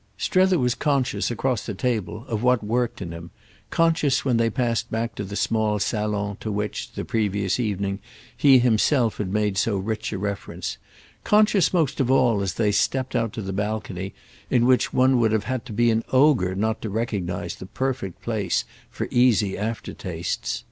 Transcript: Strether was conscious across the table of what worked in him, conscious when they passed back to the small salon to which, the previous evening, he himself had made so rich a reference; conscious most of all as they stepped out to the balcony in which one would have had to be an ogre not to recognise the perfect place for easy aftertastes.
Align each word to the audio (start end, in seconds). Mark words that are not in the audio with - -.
Strether 0.17 0.57
was 0.57 0.73
conscious 0.73 1.29
across 1.29 1.63
the 1.63 1.75
table 1.75 2.25
of 2.27 2.41
what 2.41 2.63
worked 2.63 3.03
in 3.03 3.11
him, 3.11 3.29
conscious 3.69 4.25
when 4.25 4.37
they 4.37 4.49
passed 4.49 4.89
back 4.89 5.13
to 5.13 5.23
the 5.23 5.35
small 5.35 5.77
salon 5.77 6.37
to 6.39 6.51
which, 6.51 6.93
the 6.93 7.05
previous 7.05 7.59
evening, 7.59 7.99
he 8.35 8.57
himself 8.57 9.17
had 9.19 9.31
made 9.31 9.59
so 9.59 9.77
rich 9.77 10.11
a 10.11 10.17
reference; 10.17 10.77
conscious 11.23 11.71
most 11.71 11.99
of 11.99 12.09
all 12.09 12.41
as 12.41 12.55
they 12.55 12.71
stepped 12.71 13.15
out 13.15 13.31
to 13.33 13.43
the 13.43 13.53
balcony 13.53 14.11
in 14.49 14.65
which 14.65 14.91
one 14.91 15.19
would 15.19 15.31
have 15.33 15.43
had 15.43 15.65
to 15.67 15.71
be 15.71 15.91
an 15.91 16.03
ogre 16.11 16.55
not 16.55 16.81
to 16.81 16.89
recognise 16.89 17.53
the 17.57 17.67
perfect 17.67 18.23
place 18.23 18.65
for 18.89 19.07
easy 19.11 19.55
aftertastes. 19.55 20.59